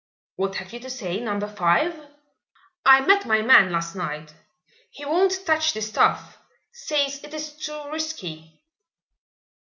[0.35, 1.93] "What have you to say, Number Five?"
[2.83, 4.33] "I met my man last night.
[4.89, 6.39] He won't touch the stuff
[6.71, 8.63] says it is too risky."